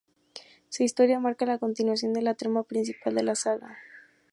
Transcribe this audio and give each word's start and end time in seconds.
Su 0.69 0.81
historia 0.81 1.19
marca 1.19 1.45
la 1.45 1.59
continuación 1.59 2.11
de 2.13 2.23
la 2.23 2.33
trama 2.33 2.63
principal 2.63 3.13
de 3.13 3.21
la 3.21 3.35
saga. 3.35 3.77